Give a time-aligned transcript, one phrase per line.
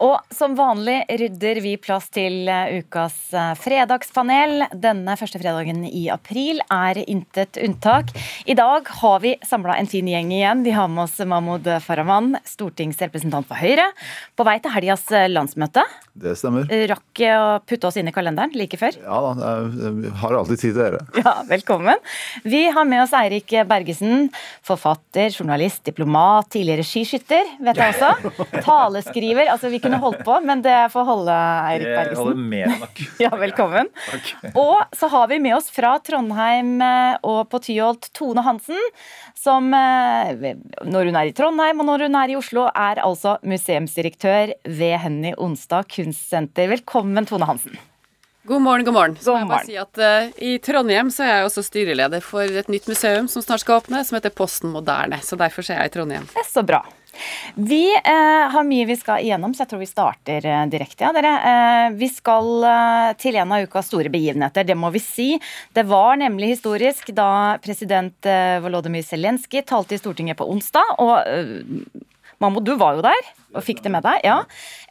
[0.00, 4.64] Og som vanlig rydder vi plass til eh, ukas eh, fredagspanel.
[4.72, 8.14] Denne første fredagen i april er intet unntak.
[8.48, 10.62] I dag har vi samla en fin gjeng igjen.
[10.64, 13.90] Vi har med oss Mahmoud Farahman, stortingsrepresentant for Høyre,
[14.40, 15.84] på vei til helgas eh, landsmøte.
[16.20, 16.64] Det stemmer.
[16.90, 18.96] Rakk å putte oss inn i kalenderen like før.
[19.04, 21.04] Ja da, jeg har alltid tid til dere.
[21.20, 22.00] Ja, velkommen.
[22.48, 24.30] Vi har med oss Eirik Bergesen,
[24.64, 28.32] forfatter, journalist, diplomat, tidligere skiskytter, vet jeg også.
[28.64, 29.52] Taleskriver.
[29.52, 31.36] altså vi kunne kunne holdt på, men det får holde,
[31.70, 32.14] Eirik Bergesen.
[32.14, 33.02] Jeg holder mer enn nok.
[33.24, 33.90] ja, velkommen.
[34.06, 34.30] Takk.
[34.54, 38.80] Og så har vi med oss fra Trondheim eh, og på Tyholt Tone Hansen,
[39.38, 40.50] som eh,
[40.86, 44.98] når hun er i Trondheim og når hun er i Oslo, er altså museumsdirektør ved
[45.04, 46.70] Henny Onsdag kunstsenter.
[46.76, 47.78] Velkommen, Tone Hansen.
[48.50, 49.16] God morgen, god morgen.
[49.20, 52.48] Så må jeg bare si at uh, I Trondheim så er jeg også styreleder for
[52.48, 55.20] et nytt museum som snart skal åpne, som heter Posten Moderne.
[55.22, 56.24] Så derfor er jeg i Trondheim.
[56.32, 56.80] Det er så bra.
[57.54, 61.04] Vi eh, har mye vi skal igjennom, så jeg tror vi starter eh, direkte.
[61.06, 61.32] Ja, dere.
[61.50, 65.30] Eh, vi skal eh, til en av ukas store begivenheter, det må vi si.
[65.76, 70.96] Det var nemlig historisk da president eh, Volodymyr Zelenskyj talte i Stortinget på onsdag.
[71.02, 72.06] og eh,
[72.40, 74.22] Mahmoud, du var jo der og fikk det med deg.
[74.24, 74.38] ja.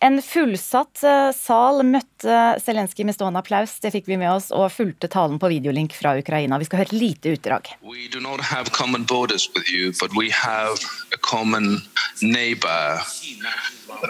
[0.05, 1.01] En fullsatt
[1.33, 3.77] sal møtte Zelenskyj med stående applaus.
[3.81, 6.59] Det fikk vi med oss, og fulgte talen på videolink fra Ukraina.
[6.61, 7.71] Vi skal høre et lite utdrag.
[7.81, 10.77] We do not have common borders with you, but we have
[11.15, 11.79] a common
[12.21, 12.99] neighbor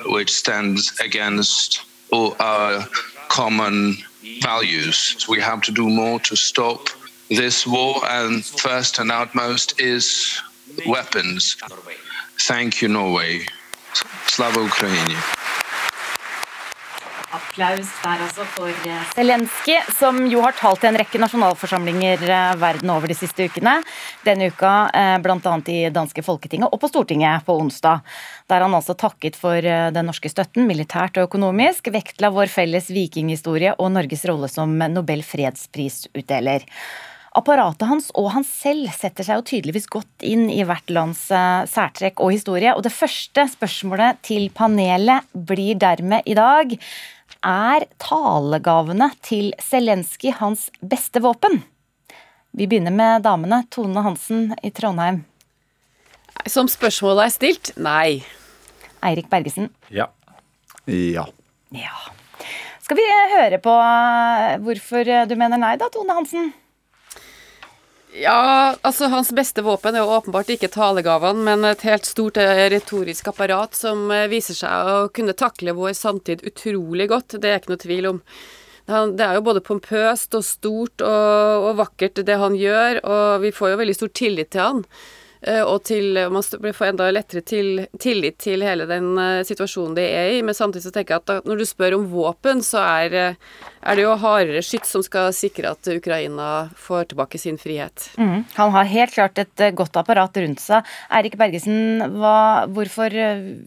[0.05, 2.85] which stands against all our
[3.29, 3.97] common
[4.41, 5.25] values.
[5.27, 6.89] We have to do more to stop
[7.29, 10.41] this war, and first and outmost is
[10.87, 11.55] weapons.
[12.41, 13.45] Thank you, Norway.
[14.27, 15.38] Slava Ukraini.
[17.39, 22.91] Applaus der altså for Zelenskyj, som jo har talt til en rekke nasjonalforsamlinger eh, verden
[22.93, 23.77] over de siste ukene.
[24.25, 25.55] Denne uka eh, bl.a.
[25.71, 28.03] i danske Folketinget og på Stortinget på onsdag.
[28.51, 32.91] Der han altså takket for eh, den norske støtten, militært og økonomisk, vektla vår felles
[32.93, 36.67] vikinghistorie og Norges rolle som Nobel fredsprisutdeler.
[37.37, 42.23] Apparatet hans og han selv setter seg jo tydeligvis godt inn i hvert lands særtrekk
[42.25, 42.73] og historie.
[42.73, 46.73] Og det første spørsmålet til panelet blir dermed i dag
[47.45, 51.61] er talegavene til Zelenskyj hans beste våpen?
[52.51, 53.61] Vi begynner med damene.
[53.69, 55.21] Tone Hansen i Trondheim.
[56.49, 58.23] Som spørsmålet er stilt nei.
[59.05, 59.69] Eirik Bergesen.
[59.93, 60.09] Ja.
[60.89, 61.27] Ja.
[61.75, 61.93] Ja.
[62.81, 63.75] Skal vi høre på
[64.65, 66.49] hvorfor du mener nei da, Tone Hansen?
[68.13, 72.65] Ja, altså hans beste våpen er jo åpenbart ikke talegavene, men et helt stort eh,
[72.73, 77.37] retorisk apparat som eh, viser seg å kunne takle vår samtid utrolig godt.
[77.37, 78.23] Det er ikke noe tvil om.
[78.89, 83.53] Det er jo både pompøst og stort og, og vakkert det han gjør, og vi
[83.53, 84.81] får jo veldig stor tillit til han.
[85.41, 90.03] Eh, og til, man får enda lettere til, tillit til hele den uh, situasjonen de
[90.03, 90.41] er i.
[90.43, 93.63] Men samtidig så tenker jeg at da, når du spør om våpen, så er, uh,
[93.79, 98.09] er det jo hardere skytt som skal sikre at Ukraina får tilbake sin frihet.
[98.19, 98.43] Mm.
[98.59, 100.87] Han har helt klart et godt apparat rundt seg.
[101.15, 103.15] Eirik Bergesen, hva, hvorfor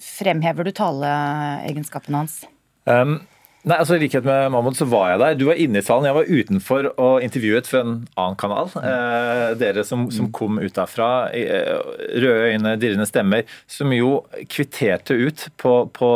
[0.04, 2.42] fremhever du taleegenskapene hans?
[2.84, 3.20] Um,
[3.62, 5.36] Nei, altså I likhet med Mahmoud så var jeg der.
[5.38, 8.72] Du var inne i salen, jeg var utenfor og intervjuet for en annen kanal.
[8.82, 11.78] Eh, dere som, som, kom ut derfra, eh,
[12.18, 14.16] røde øyne, dirrende stemmer, som jo
[14.50, 16.10] kvitterte ut på, på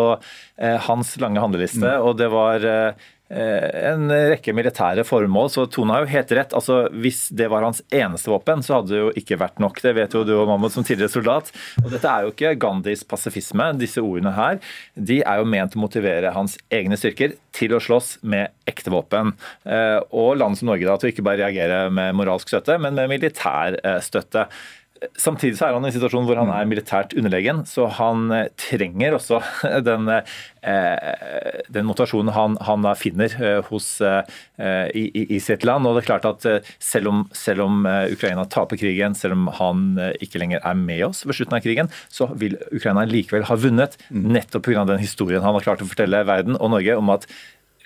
[0.58, 1.86] eh, hans lange handleliste.
[1.86, 2.08] Mm.
[2.08, 2.94] Og det var Eh,
[3.28, 6.52] en rekke militære formål, så Tone har jo helt rett.
[6.54, 9.80] altså Hvis det var hans eneste våpen, så hadde det jo ikke vært nok.
[9.82, 11.50] Det vet jo du og Mahmoud som tidligere soldat.
[11.82, 13.72] Og Dette er jo ikke Gandhis pasifisme.
[13.80, 14.60] Disse ordene her
[14.94, 19.34] de er jo ment å motivere hans egne styrker til å slåss med ekte våpen.
[19.66, 22.94] Eh, og land som Norge da til å ikke bare reagere med moralsk støtte, men
[22.98, 24.46] med militær eh, støtte.
[25.20, 28.48] Samtidig så er han i en situasjon hvor han er militært underlegen, så han eh,
[28.60, 29.40] trenger også
[29.88, 35.86] den, eh, den motivasjonen han, han finner eh, hos, i, i, sitt land.
[35.86, 36.46] Og det er klart at
[36.82, 39.84] selv om, selv om, Ukraina taper krigen, selv om han
[40.22, 43.98] ikke lenger er med oss ved slutten av krigen, så vil Ukraina likevel ha vunnet,
[44.08, 44.24] mm.
[44.36, 44.86] nettopp pga.
[44.88, 47.28] den historien han har klart å fortelle verden og Norge om at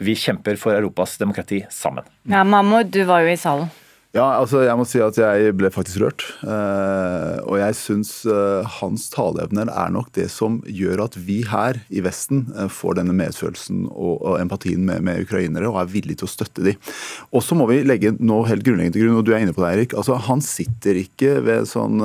[0.01, 2.07] vi kjemper for Europas demokrati sammen.
[2.23, 3.69] Ja, Mahmoud, du var jo i salen.
[4.11, 6.25] Ja, altså jeg må si at jeg ble faktisk rørt.
[6.43, 11.79] Uh, og jeg syns uh, hans taleevner er nok det som gjør at vi her
[11.95, 16.33] i Vesten uh, får denne medfølelsen og, empatien med, ukrainere og er villige til å
[16.33, 16.91] støtte dem.
[17.31, 19.63] Og så må vi legge noe helt grunnleggende til grunn, og du er inne på
[19.63, 19.95] det, Eirik.
[19.95, 22.03] Altså, han sitter ikke ved sånn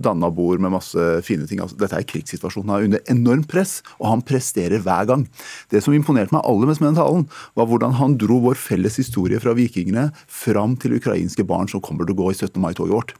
[0.00, 1.60] danna bord med masse fine ting.
[1.60, 2.72] Altså, dette er krigssituasjonen.
[2.72, 2.72] krigssituasjon.
[2.72, 5.28] Han er under enormt press, og han presterer hver gang.
[5.68, 8.96] Det som imponerte meg aller mest med den talen, var hvordan han dro vår felles
[9.00, 12.60] historie fra vikingene fram til ukrainsk ukrainske barn som kommer til å gå i 17.
[12.60, 13.14] mai-toget vårt.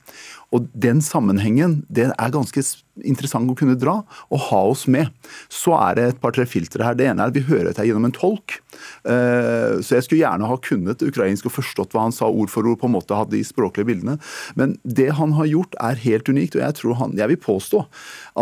[0.53, 2.63] Og Den sammenhengen det er ganske
[3.03, 5.11] interessant å kunne dra og ha oss med.
[5.51, 6.95] Så er det et par-tre filtre her.
[6.95, 8.61] Det ene er at vi hører dette gjennom en tolk.
[9.05, 12.67] Eh, så jeg skulle gjerne ha kunnet ukrainsk og forstått hva han sa ord for
[12.67, 14.19] ord, på en måte hadde de språklige bildene.
[14.55, 17.83] Men det han har gjort er helt unikt, og jeg tror han, jeg vil påstå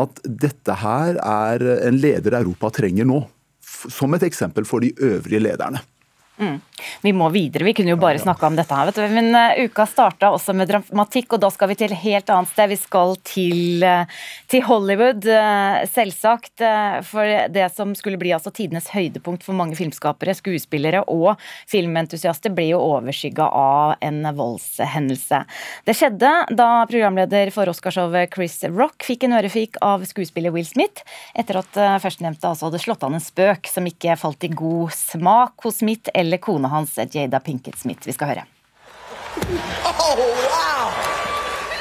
[0.02, 3.24] at dette her er en leder Europa trenger nå.
[3.62, 5.80] Som et eksempel for de øvrige lederne.
[6.40, 6.60] Mm.
[7.02, 8.88] Vi må videre, vi kunne jo bare snakka om dette her.
[8.88, 9.02] vet du.
[9.12, 12.70] Men uh, uka starta også med dramatikk, og da skal vi til helt annet sted.
[12.72, 16.64] Vi skal til, uh, til Hollywood, uh, selvsagt.
[17.08, 21.40] for det som skulle bli altså tidenes høydepunkt for mange filmskapere, skuespillere og
[21.70, 25.42] filmentusiaster, ble jo overskygga av en voldshendelse.
[25.86, 31.04] Det skjedde da programleder for Oscarshowet Chris Rock fikk en ørefik av skuespiller Will Smith,
[31.34, 35.66] etter at førstnevnte altså hadde slått an en spøk som ikke falt i god smak
[35.66, 38.06] hos Smith eller kona hans Jada Pinkett Smith.
[38.06, 38.44] Vi skal høre.
[39.84, 40.16] Oh,
[40.48, 40.88] wow!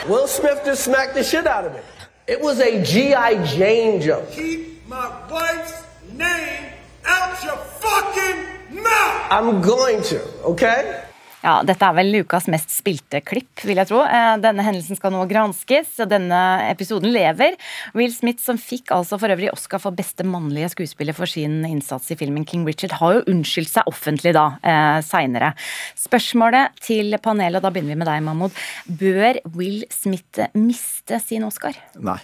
[0.10, 1.80] Will Smith just smacked the shit out of me.
[2.28, 3.46] It was a G.I.
[3.46, 4.32] Jane jump.
[4.32, 5.84] Keep my wife's
[6.14, 6.74] name
[7.06, 8.40] out your fucking
[8.84, 9.28] mouth!
[9.30, 11.04] I'm going to, okay?
[11.42, 14.04] Ja, Dette er vel ukas mest spilte klipp, vil jeg tro.
[14.06, 17.58] Eh, denne hendelsen skal nå granskes, og denne episoden lever.
[17.98, 22.14] Will Smith, som fikk altså for øvrig Oscar for beste mannlige skuespiller for sin innsats
[22.14, 25.54] i filmen King Richard, har jo unnskyldt seg offentlig da, eh, seinere.
[25.98, 28.52] Spørsmålet til panelet, og da begynner vi med deg, Mahmoud.
[28.86, 31.74] Bør Will Smith miste sin Oscar?
[31.98, 32.20] Nei.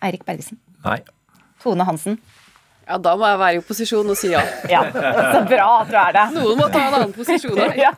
[0.00, 0.62] Eirik Bergesen?
[0.84, 1.00] Nei.
[1.58, 2.20] Tone Hansen?
[2.88, 4.40] Ja, da må jeg være i opposisjon og si ja.
[4.72, 6.24] ja, Så bra at du er det.
[6.38, 7.76] Noen må ta en annen posisjon òg.
[7.84, 7.92] ja.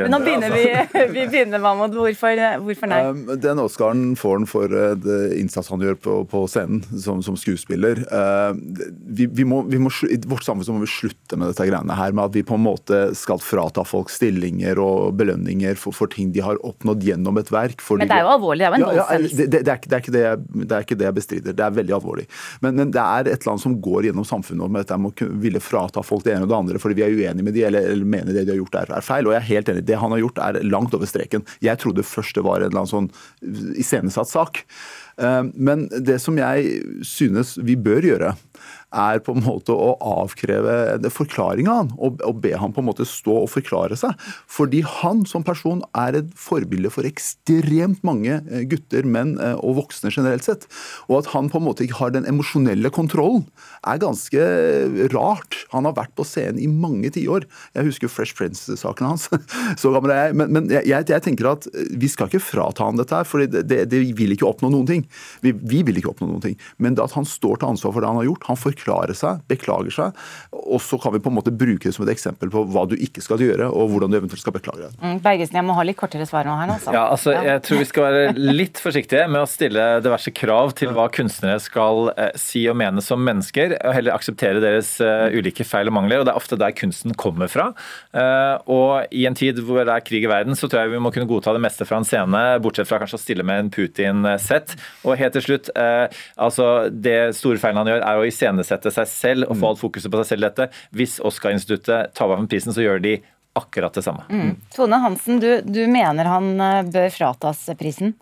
[0.00, 0.64] Men nå begynner vi,
[1.14, 1.94] vi begynner, Mahmoud.
[1.94, 3.00] Hvorfor, hvorfor nei?
[3.06, 7.22] Um, den Oscaren får han for uh, det innsats han gjør på, på scenen som,
[7.22, 8.02] som skuespiller.
[8.10, 8.58] Uh,
[9.06, 12.16] vi, vi, må, vi må, I vårt samfunn må vi slutte med dette greiene her
[12.16, 16.34] med at vi på en måte skal frata folk stillinger og belønninger for, for ting
[16.34, 17.86] de har oppnådd gjennom et verk.
[17.94, 18.98] Men det er jo alvorlig, det er jo en.
[18.98, 20.26] Ja, ja, det, det, det, er det,
[20.58, 21.54] det, er ikke det jeg bestrider.
[21.54, 22.26] Det er veldig alvorlig.
[22.64, 25.12] Men, men det er et eller annet som går gjennom gjennom samfunnet med dette med
[25.12, 27.64] å ville frata folk det ene og det andre fordi vi er uenige med de
[27.64, 29.26] eller, eller mener det de har gjort er, er, feil.
[29.26, 29.84] Og jeg er helt enig.
[29.86, 31.44] Det han har gjort er langt over streken.
[31.60, 33.10] Jeg trodde først det var en eller annen sånn
[33.76, 34.64] iscenesatt sak.
[35.20, 38.34] Eh, men det som jeg synes vi bør gjøre,
[38.94, 42.88] er på en måte å avkreve forklaring av han, og, og, be han på en
[42.88, 44.14] måte stå og forklare seg.
[44.50, 49.78] Fordi han som person er et forbilde for ekstremt mange eh, gutter, menn eh, og
[49.80, 50.66] voksne generelt sett.
[51.08, 53.46] Og at han på en måte ikke har den emosjonelle kontrollen,
[53.84, 54.44] er ganske
[55.12, 55.58] rart.
[55.74, 57.48] Han har vært på scenen i mange tiår.
[57.76, 59.28] Jeg husker Fresh Prince-sakene hans.
[59.80, 60.38] Så gammel er jeg.
[60.40, 63.66] Men, men jeg, jeg, tenker at vi skal ikke frata han dette her, for det,
[63.68, 65.04] det, det, vil ikke oppnå noen ting.
[65.44, 66.58] Vi, vi vil ikke oppnå noen ting.
[66.82, 69.42] Men at han står til ansvar for det han har gjort, han forklarer forklare seg,
[69.48, 70.24] beklager seg.
[70.52, 72.94] Og så kan vi på en måte bruke det som et eksempel på hva du
[72.96, 74.96] ikke skal gjøre, og hvordan du eventuelt skal beklage deg.
[75.00, 76.78] Mm, Bergesen, jeg må ha litt kortere svar nå her nå.
[76.92, 80.92] Ja, altså, jeg tror vi skal være litt forsiktige med å stille diverse krav til
[80.94, 85.66] hva kunstnere skal eh, si og mene som mennesker, og heller akseptere deres uh, ulike
[85.66, 86.20] feil og mangler.
[86.20, 87.70] og Det er ofte der kunsten kommer fra.
[88.14, 91.02] Uh, og i en tid hvor det er krig i verden, så tror jeg vi
[91.02, 93.72] må kunne godta det meste fra en scene, bortsett fra kanskje å stille med en
[93.74, 94.74] Putin-sett.
[95.04, 99.08] Og helt til slutt, altså det store feilen han gjør, er å iscenesette iscenesette seg
[99.08, 100.68] selv og få alt fokuset på seg selv dette.
[100.94, 103.16] Hvis Oscar-instituttet tar av prisen, så gjør de
[103.54, 104.24] akkurat det samme.
[104.30, 104.56] Mm.
[104.74, 108.14] Tone Hansen, du, du mener han eh, bør fratas prisen?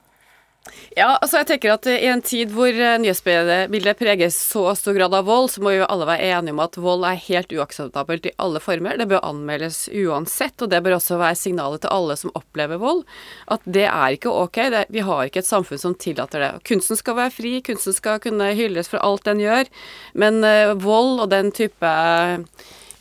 [0.94, 5.14] Ja, altså jeg tenker at I en tid hvor eh, nyhetsbildet preges så stor grad
[5.16, 8.34] av vold, så må jo alle være enige om at vold er helt uakseptabelt i
[8.42, 8.98] alle former.
[9.00, 13.02] Det bør anmeldes uansett, og det bør også være signalet til alle som opplever vold,
[13.50, 14.60] at det er ikke ok.
[14.76, 16.52] Det, vi har ikke et samfunn som tillater det.
[16.68, 19.72] Kunsten skal være fri, kunsten skal kunne hylles for alt den gjør,
[20.14, 21.96] men uh, vold og den type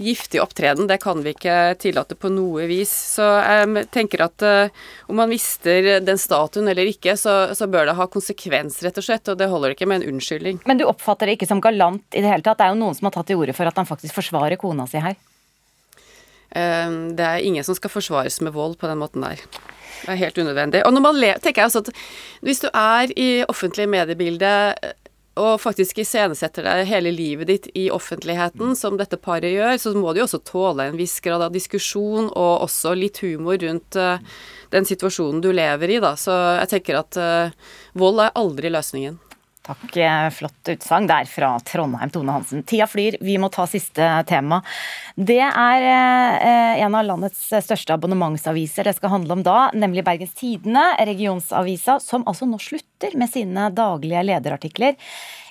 [0.03, 2.91] giftig opptreden, det kan vi ikke tillate på noe vis.
[3.15, 7.89] Så jeg tenker at uh, om man mister den statuen eller ikke, så, så, bør
[7.89, 9.31] det ha konsekvens, rett og slett.
[9.31, 10.62] Og det holder ikke med en unnskyldning.
[10.70, 12.60] Men du oppfatter det ikke som galant i det hele tatt?
[12.62, 14.88] Det er jo noen som har tatt til orde for at han faktisk forsvarer kona
[14.89, 15.20] si her.
[16.51, 19.39] Det er ingen som skal forsvares med vold på den måten der.
[20.01, 20.81] Det er helt unødvendig.
[20.86, 21.91] Og når man tenker jeg også at
[22.41, 24.75] Hvis du er i offentlig mediebilde
[25.39, 30.11] og faktisk iscenesetter deg hele livet ditt i offentligheten, som dette paret gjør, så må
[30.11, 34.19] du jo også tåle en viss grad av diskusjon og også litt humor rundt uh,
[34.75, 36.17] den situasjonen du lever i, da.
[36.19, 39.21] Så jeg tenker at uh, vold er aldri løsningen.
[39.62, 39.98] Takk.
[39.98, 42.63] Eh, flott utsagn der fra Trondheim, Tone Hansen.
[42.65, 44.58] Tida flyr, vi må ta siste tema.
[45.15, 50.34] Det er eh, en av landets største abonnementsaviser det skal handle om da, nemlig Bergens
[50.39, 54.98] Tidende, regionsavisa, som altså nå slutter med sine daglige lederartikler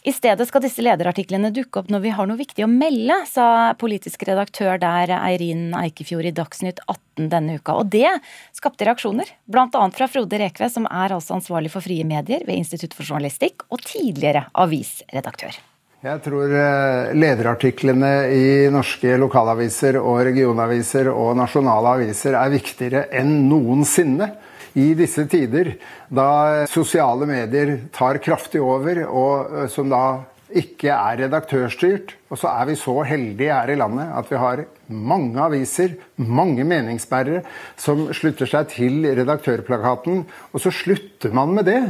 [0.00, 3.74] I stedet skal disse lederartiklene dukke opp når vi har noe viktig å melde, sa
[3.76, 7.74] politisk redaktør der Eirin Eikefjord i Dagsnytt 18 denne uka.
[7.76, 8.08] Og det
[8.56, 9.68] skapte reaksjoner, bl.a.
[9.68, 13.84] fra Frode Rekve, som er altså ansvarlig for frie medier ved Institutt for journalistikk, og
[13.84, 15.60] tidligere avisredaktør.
[16.00, 23.42] Jeg tror eh, lederartiklene i norske lokalaviser og regionaviser og nasjonale aviser er viktigere enn
[23.50, 24.30] noensinne
[24.78, 25.74] i disse tider
[26.08, 30.04] da sosiale medier tar kraftig over, og eh, som da
[30.50, 32.14] ikke er redaktørstyrt.
[32.30, 36.66] Og så er vi så heldige her i landet at vi har mange aviser, mange
[36.66, 37.44] meningsbærere,
[37.78, 40.24] som slutter seg til redaktørplakaten.
[40.50, 41.82] Og så slutter man med det.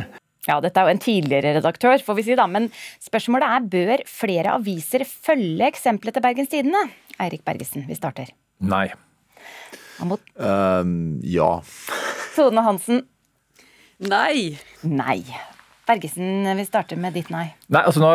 [0.48, 2.70] Ja, dette er jo en tidligere redaktør, får vi si da, men
[3.04, 6.80] spørsmålet er bør flere aviser følge eksempelet til Bergens Tidende?
[7.20, 8.32] Eirik Bergesen, vi starter.
[8.64, 8.88] Nei.
[10.00, 11.58] Um, ja.
[12.40, 13.02] Tone Hansen.
[14.00, 14.56] Nei.
[14.80, 15.20] Nei.
[15.90, 17.48] Bergesen, vi starter med ditt nei.
[17.72, 18.10] Nei, altså nå,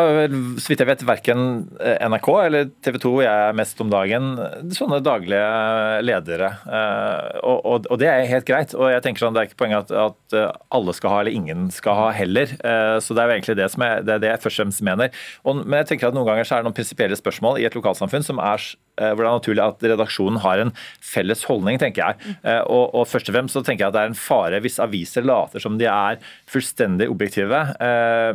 [0.58, 1.42] Så vidt jeg vet, verken
[1.76, 4.32] eh, NRK eller TV 2 jeg er mest om dagen
[4.74, 6.48] sånne daglige ledere.
[6.64, 8.74] Eh, og, og, og det er helt greit.
[8.74, 11.38] og jeg tenker sånn, Det er ikke poenget at, at, eh, alle skal ha, eller
[11.38, 12.56] ingen skal ha heller.
[13.04, 14.86] Så det er jo egentlig det som jeg, det, er det jeg først og fremst
[14.88, 15.22] mener.
[15.44, 17.78] Og, men jeg tenker at noen ganger så er det noen prinsipielle spørsmål i et
[17.78, 18.66] lokalsamfunn som er
[18.96, 20.72] hvor det er naturlig at redaksjonen har en
[21.04, 22.36] felles holdning, tenker jeg.
[22.66, 25.26] Og, og først og fremst så tenker jeg at det er en fare hvis aviser
[25.26, 27.60] later som de er fullstendig objektive,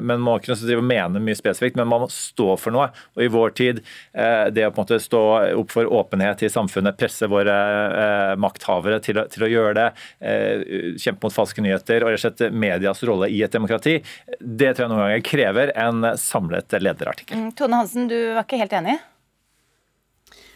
[0.01, 2.89] men man må ikke drive og mene mye spesifikt, men man må stå for noe.
[3.17, 3.81] Og I vår tid,
[4.13, 5.21] eh, det å på en måte stå
[5.59, 7.57] opp for åpenhet i samfunnet, presse våre
[8.03, 9.87] eh, makthavere til å, til å gjøre det,
[10.19, 10.65] eh,
[11.01, 13.99] kjempe mot falske nyheter og rett og slett medias rolle i et demokrati,
[14.39, 17.37] det tror jeg noen ganger krever en samlet lederartikkel.
[17.37, 18.99] Mm, Tone Hansen, du var ikke helt enig?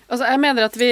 [0.09, 0.89] Altså, jeg mener at vi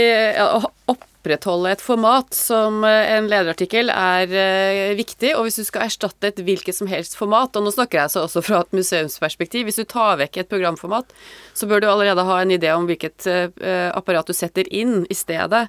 [0.88, 5.34] opp opprettholde et format som eh, en lederartikkel er uh, viktig.
[5.38, 8.26] Og hvis du skal erstatte et hvilket som helst format, og nå snakker jeg så
[8.26, 11.14] også fra et museumsperspektiv, hvis du tar vekk et programformat,
[11.54, 15.16] så bør du allerede ha en idé om hvilket uh, apparat du setter inn i
[15.16, 15.68] stedet.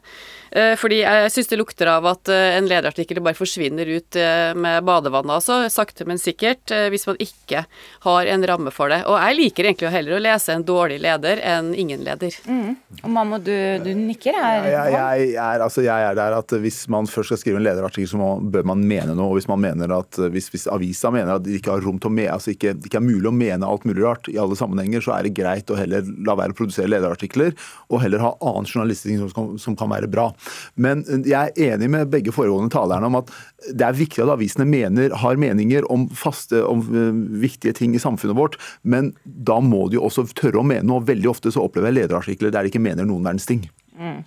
[0.54, 4.14] Fordi jeg syns det lukter av at en lederartikkel bare forsvinner ut
[4.54, 5.56] med badevannet, altså.
[5.66, 6.70] Sakte, men sikkert.
[6.94, 7.64] hvis man ikke
[8.06, 9.00] har en ramme for det.
[9.10, 12.38] Og jeg liker egentlig heller å lese en dårlig leder enn ingen leder.
[12.46, 12.76] Mm.
[13.00, 14.68] Og Mammo, du, du nikker her.
[14.70, 17.66] Ja, jeg, jeg er, altså jeg er der at hvis man først skal skrive en
[17.66, 19.30] lederartikkel, så må, bør man mene noe.
[19.32, 23.00] og Hvis man mener at, hvis, hvis avisa mener at det ikke altså ikke, ikke
[23.00, 25.78] er mulig å mene alt mulig rart i alle sammenhenger, så er det greit å
[25.78, 27.54] heller la være å produsere lederartikler
[27.90, 30.30] og heller ha annen journalistikk som, kan, som kan være bra.
[30.74, 33.32] Men jeg er enig med begge foregående talerne om at
[33.72, 37.10] det er viktig at avisene mener, har meninger om, faste, om uh,
[37.40, 41.04] viktige ting i samfunnet vårt, men da må de jo også tørre å mene noe.
[41.04, 43.64] Veldig ofte så opplever jeg lederartikler der de ikke mener noen verdens ting.
[43.98, 44.22] Mm.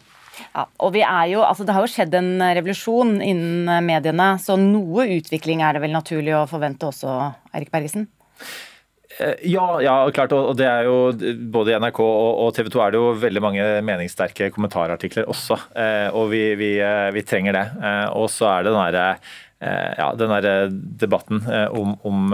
[0.54, 4.58] Ja, og vi er jo, altså Det har jo skjedd en revolusjon innen mediene, så
[4.60, 7.18] noe utvikling er det vel naturlig å forvente også,
[7.58, 8.10] Erik Bergesen?
[9.20, 10.34] Eh, ja, ja, klart.
[10.36, 11.10] Og det er jo
[11.54, 15.58] både i NRK og TV 2 er det jo veldig mange meningssterke kommentarartikler også.
[15.74, 17.66] Eh, og vi, vi, eh, vi trenger det.
[18.14, 19.10] Og så er det den derre
[19.58, 20.68] ja, den der
[21.02, 21.40] debatten
[21.74, 22.34] om, om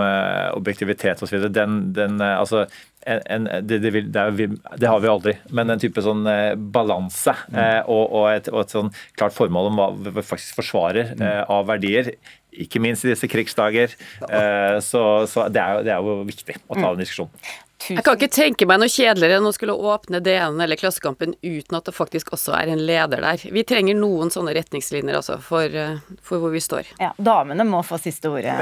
[0.57, 1.45] objektivitet osv.
[1.55, 2.65] Den, den altså
[3.05, 6.53] en, det, det, vil, det, er, det, har vi aldri, men en type sånn eh,
[6.55, 7.57] balanse mm.
[7.59, 11.25] eh, og, og, et, og, et, sånn klart formål om hva vi faktisk forsvarer mm.
[11.27, 12.13] eh, av verdier.
[12.53, 13.95] Ikke minst i disse krigsdager.
[14.27, 16.89] Eh, så, så det, er det, er jo, viktig å ta mm.
[16.91, 17.47] den diskusjonen.
[17.83, 17.97] Tusen.
[17.97, 21.75] Jeg kan ikke tenke meg noe kjedeligere enn å skulle åpne DN eller Klassekampen uten
[21.75, 23.43] at det faktisk også er en leder der.
[23.51, 26.93] Vi trenger noen sånne retningslinjer altså for, eh, for hvor vi står.
[27.03, 28.55] Ja, damene må få siste ordet,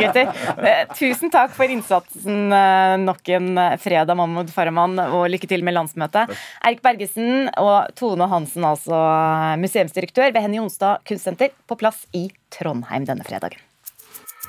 [0.00, 0.32] gutter.
[0.56, 5.76] Eh, tusen takk for innsatsen eh, nok en fredag, Mahmoud Farahman, og lykke til med
[5.76, 6.32] landsmøtet.
[6.64, 9.04] Erik Bergesen og Tone Hansen, altså
[9.60, 13.67] museumsdirektør ved Henny Jonstad kunstsenter, på plass i Trondheim denne fredagen.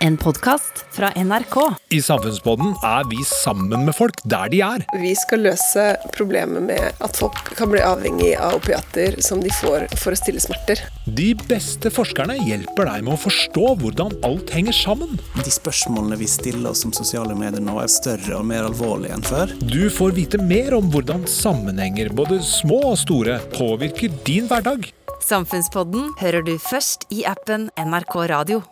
[0.02, 1.56] En podkast fra NRK.
[1.90, 4.86] I Samfunnspodden er vi sammen med folk der de er.
[4.96, 5.84] Vi skal løse
[6.16, 10.40] problemet med at folk kan bli avhengig av opiater som de får for å stille
[10.40, 10.86] smerter.
[11.04, 15.20] De beste forskerne hjelper deg med å forstå hvordan alt henger sammen.
[15.36, 19.28] De spørsmålene vi stiller oss om sosiale medier nå, er større og mer alvorlige enn
[19.28, 19.52] før.
[19.60, 24.94] Du får vite mer om hvordan sammenhenger, både små og store, påvirker din hverdag.
[25.28, 28.64] Samfunnspodden hører du først i appen NRK Radio.